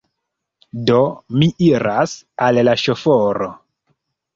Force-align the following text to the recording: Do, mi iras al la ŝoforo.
Do, 0.87 1.01
mi 1.37 1.51
iras 1.67 2.19
al 2.49 2.61
la 2.67 2.77
ŝoforo. 2.89 3.57